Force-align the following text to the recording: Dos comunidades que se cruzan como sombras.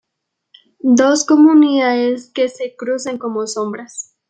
Dos 0.99 1.27
comunidades 1.27 2.31
que 2.33 2.49
se 2.49 2.75
cruzan 2.75 3.19
como 3.19 3.45
sombras. 3.45 4.15